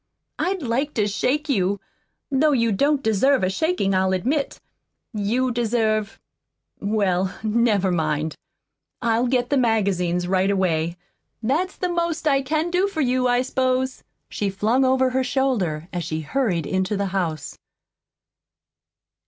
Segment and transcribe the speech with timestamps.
[0.39, 1.79] "I'd like to shake you
[2.31, 4.59] though you don't deserve a shakin', I'll admit.
[5.13, 6.19] You deserve
[6.79, 8.35] well, never mind.
[9.03, 10.97] I'll get the magazines right away.
[11.43, 15.87] That's the most I CAN do for you, I s'pose," she flung over her shoulder,
[15.93, 17.59] as she hurried into the house.